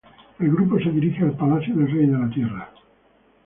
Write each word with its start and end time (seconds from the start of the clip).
El 0.39 0.49
grupo 0.51 0.79
se 0.79 0.89
dirige 0.89 1.21
al 1.23 1.37
palacio 1.37 1.75
del 1.75 1.91
Rey 1.91 2.07
de 2.07 2.17
la 2.17 2.29
Tierra. 2.31 2.73